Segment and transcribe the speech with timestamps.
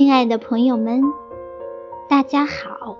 [0.00, 1.02] 亲爱的朋友们，
[2.08, 2.96] 大家好。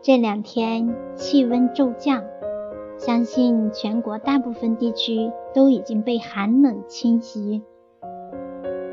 [0.00, 2.24] 这两天气温骤降，
[2.96, 7.62] 相信全国大部分地区都已经被寒冷侵袭。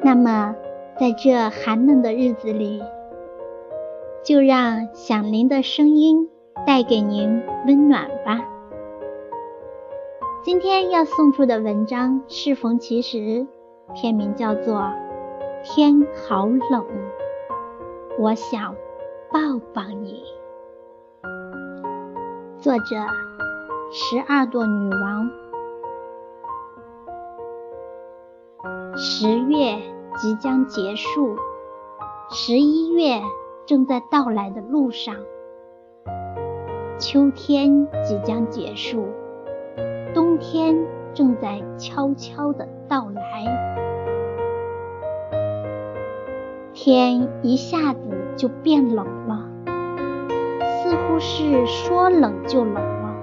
[0.04, 0.58] 那么，
[1.00, 2.84] 在这寒冷的日子里，
[4.22, 6.30] 就让响铃的声音
[6.68, 8.42] 带给您温暖吧。
[10.44, 13.48] 今天要送出的文章适逢其时，
[13.96, 14.92] 片名叫做。
[15.66, 16.86] 天好冷，
[18.20, 18.76] 我想
[19.32, 19.40] 抱
[19.74, 20.22] 抱你。
[22.60, 22.98] 作者：
[23.90, 25.32] 十二朵女王。
[28.98, 29.78] 十月
[30.18, 31.38] 即将结束，
[32.30, 33.22] 十一月
[33.66, 35.16] 正在到来的路上。
[37.00, 39.08] 秋天即将结束，
[40.14, 40.76] 冬天
[41.14, 43.93] 正在悄悄的到来。
[46.74, 48.00] 天一下子
[48.36, 49.48] 就变冷了，
[50.64, 53.14] 似乎是说冷就冷了。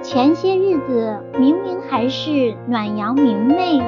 [0.00, 3.78] 前些日子明明还是暖阳明媚，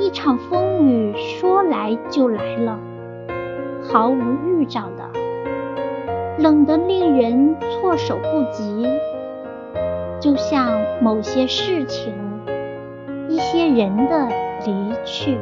[0.00, 2.80] 一场风雨说来就来了，
[3.84, 5.08] 毫无预兆的，
[6.42, 8.88] 冷得令人措手不及，
[10.18, 10.68] 就像
[11.00, 12.12] 某些事情、
[13.28, 14.28] 一些人的
[14.66, 15.38] 离去。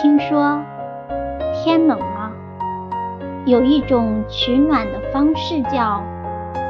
[0.00, 0.62] 听说
[1.52, 2.30] 天冷了，
[3.46, 6.00] 有一种取暖的方式，叫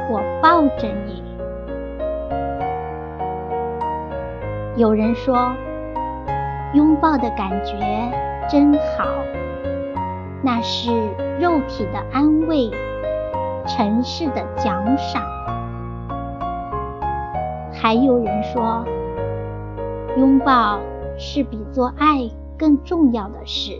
[0.09, 1.23] 我抱着你。
[4.75, 5.53] 有人说，
[6.73, 7.77] 拥抱的感觉
[8.49, 9.05] 真好，
[10.41, 10.89] 那是
[11.39, 12.71] 肉体的安慰，
[13.67, 15.21] 尘世的奖赏。
[17.71, 18.83] 还有人说，
[20.17, 20.79] 拥抱
[21.15, 22.27] 是比做爱。
[22.59, 23.71] 更重要的是，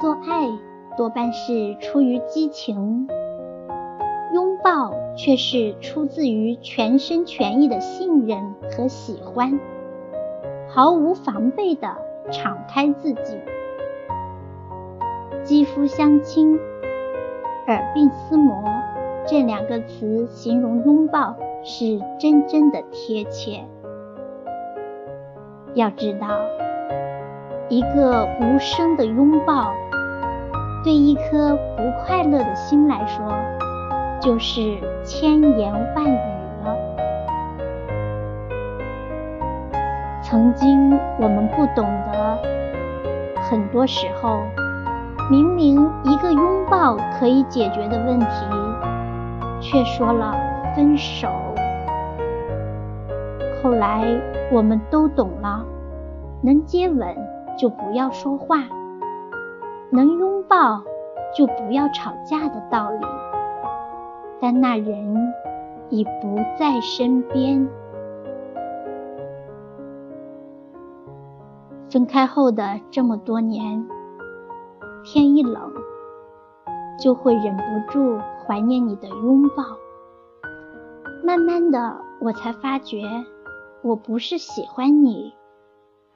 [0.00, 0.48] 做爱
[0.96, 3.06] 多半是出于激情，
[4.32, 9.60] 拥抱却是出自于全身全意的信任和喜欢，
[10.70, 11.94] 毫无防备的
[12.30, 13.38] 敞开自己，
[15.44, 16.58] 肌肤相亲，
[17.66, 18.64] 耳鬓厮磨，
[19.26, 23.62] 这两个词形容拥抱是真真的贴切。
[25.74, 26.40] 要知道。
[27.70, 29.72] 一个无声的拥抱，
[30.82, 33.32] 对一颗不快乐的心来说，
[34.20, 36.18] 就是千言万语
[36.64, 36.76] 了。
[40.20, 42.38] 曾经我们不懂得，
[43.48, 44.42] 很多时候，
[45.30, 48.26] 明明一个拥抱可以解决的问题，
[49.60, 50.34] 却说了
[50.74, 51.28] 分手。
[53.62, 54.04] 后来
[54.50, 55.64] 我们都懂了，
[56.42, 57.29] 能接吻。
[57.60, 58.64] 就不要说话，
[59.90, 60.82] 能拥抱
[61.36, 63.06] 就不要吵架的道理。
[64.40, 65.34] 但那人
[65.90, 67.68] 已不在身边。
[71.90, 73.86] 分开后的这么多年，
[75.04, 75.70] 天一冷，
[76.98, 79.64] 就会忍不住怀念你的拥抱。
[81.22, 83.02] 慢慢的，我才发觉，
[83.82, 85.34] 我不是喜欢你。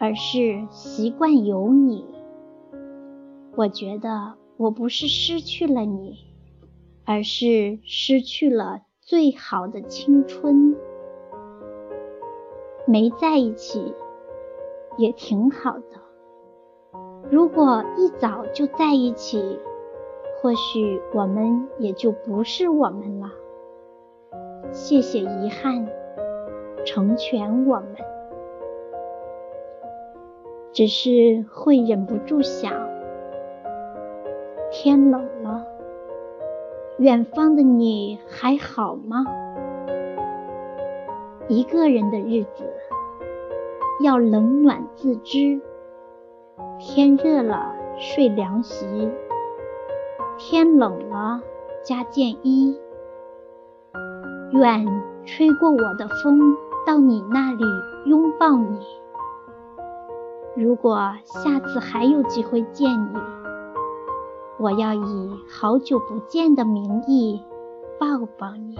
[0.04, 2.04] 而是习惯有你。
[3.56, 6.18] 我觉得我不是失去了你，
[7.06, 10.76] 而是失去了最好的青春。
[12.86, 13.94] 没在一起
[14.98, 16.02] 也挺好的。
[17.30, 19.58] 如果一早就在一起，
[20.42, 23.30] 或许我们也就不是我们了。
[24.70, 25.88] 谢谢遗憾，
[26.84, 27.96] 成全我们。
[30.74, 32.72] 只是会忍不住想，
[34.72, 35.64] 天冷了，
[36.98, 39.24] 远方的你还好吗？
[41.46, 42.64] 一个人的日子
[44.00, 45.60] 要冷暖自知，
[46.80, 49.08] 天热了睡凉席，
[50.38, 51.40] 天冷了
[51.84, 52.76] 加件衣。
[54.50, 54.84] 愿
[55.24, 57.64] 吹过我的风到你那里
[58.06, 59.03] 拥抱你。
[60.56, 63.18] 如果下次还有机会见你，
[64.56, 67.42] 我要以好久不见的名义
[67.98, 68.76] 抱抱你。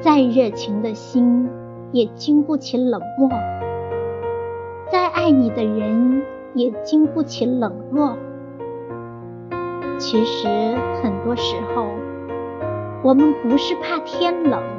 [0.00, 1.50] 再热情的心
[1.92, 3.28] 也经不起冷漠，
[4.90, 6.22] 再爱你的人
[6.54, 8.16] 也经不起冷落。
[9.98, 10.48] 其实
[11.02, 11.86] 很多时候，
[13.02, 14.77] 我们不是怕天冷。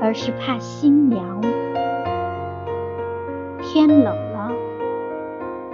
[0.00, 1.40] 而是怕心凉。
[3.62, 4.50] 天冷了，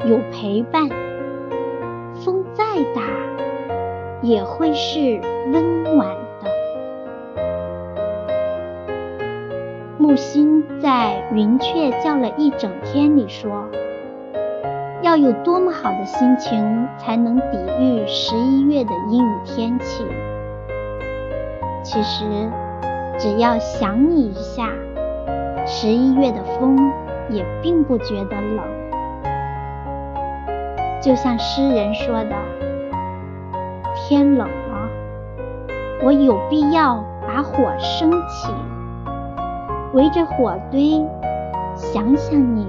[0.05, 0.89] 有陪伴，
[2.15, 2.65] 风再
[2.95, 3.03] 大
[4.23, 5.21] 也会是
[5.53, 6.09] 温暖
[6.43, 6.51] 的。
[9.99, 13.69] 木心在《云雀叫了一整天》里说
[15.03, 20.05] ：“要有多么好的心情，才能抵御十一月的阴雨天气？
[21.83, 22.25] 其实，
[23.19, 24.69] 只要想你一下，
[25.65, 26.77] 十一月的风。”
[27.29, 28.65] 也并不觉得冷，
[31.03, 32.37] 就像诗人说的
[33.97, 34.89] ：“天冷了，
[36.05, 38.53] 我有必要把火升起，
[39.93, 41.05] 围着火堆，
[41.75, 42.65] 想想你，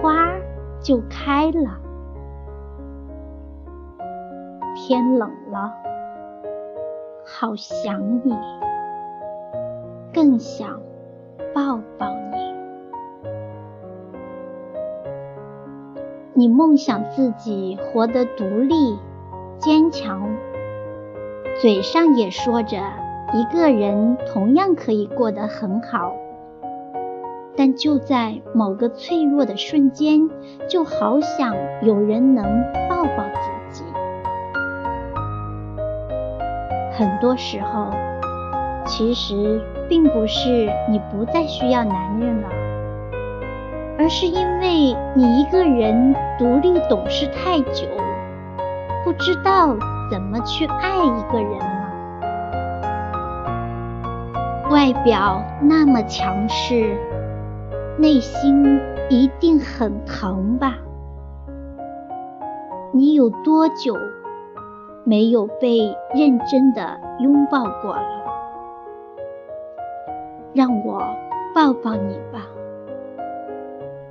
[0.00, 0.30] 花
[0.80, 1.78] 就开了。
[4.74, 5.74] 天冷了，
[7.22, 8.34] 好想你，
[10.12, 10.80] 更想
[11.54, 12.52] 抱抱你。”
[16.34, 18.98] 你梦想自己活得独立、
[19.58, 20.34] 坚强，
[21.60, 22.78] 嘴上也说着
[23.32, 26.16] 一个人同样可以过得很好，
[27.54, 30.30] 但就在某个脆弱的瞬间，
[30.68, 33.84] 就好想有人能抱抱自己。
[36.92, 37.90] 很多时候，
[38.92, 39.58] 其实
[39.88, 42.48] 并不是你不再需要男人了。
[43.98, 47.86] 而是因为你一个人独立懂事太久，
[49.02, 49.74] 不知道
[50.10, 51.66] 怎么去爱一个人了。
[54.70, 56.94] 外表那么强势，
[57.96, 58.78] 内心
[59.08, 60.74] 一定很疼吧？
[62.92, 63.96] 你有多久
[65.04, 68.21] 没有被认真的拥抱过了？
[70.54, 71.00] 让我
[71.54, 72.46] 抱抱你吧。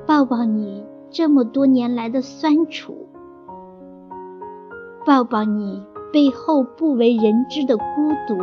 [0.05, 3.07] 抱抱你这么多年来的酸楚，
[5.05, 7.83] 抱抱你背后不为人知的孤
[8.27, 8.37] 独，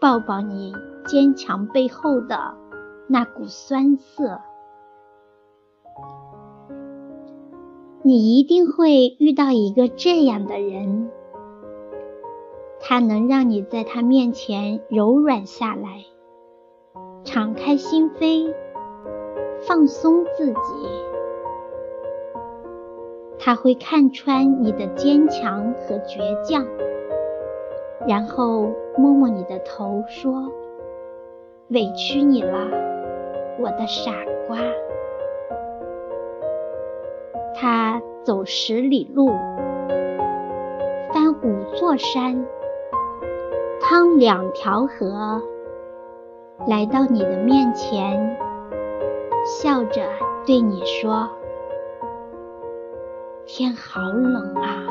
[0.00, 0.72] 抱抱你
[1.06, 2.54] 坚强背后的
[3.06, 4.40] 那股酸涩。
[8.02, 11.10] 你一定会遇到一个这样的人，
[12.80, 16.04] 他能让你在他面前柔软下来，
[17.24, 18.54] 敞开心扉。
[19.62, 20.54] 放松自己，
[23.40, 26.64] 他会看穿你的坚强和倔强，
[28.06, 30.48] 然后摸摸你的头，说
[31.70, 32.68] ：“委屈你了，
[33.58, 34.12] 我的傻
[34.46, 34.58] 瓜。”
[37.52, 39.28] 他走十里路，
[41.12, 42.46] 翻五座山，
[43.88, 45.40] 趟两条河，
[46.66, 48.36] 来到你的面前。
[49.46, 50.02] 笑着
[50.44, 51.26] 对你说
[53.48, 54.84] ：“天好冷啊，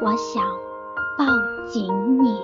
[0.00, 0.42] 我想
[1.18, 1.26] 抱
[1.68, 2.40] 紧你。”